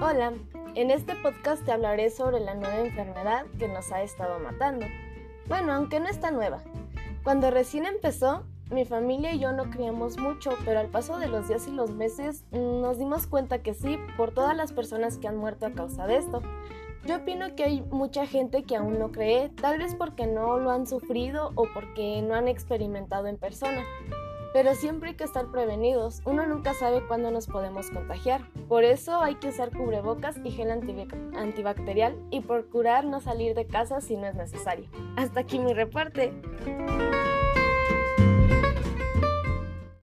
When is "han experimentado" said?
22.36-23.26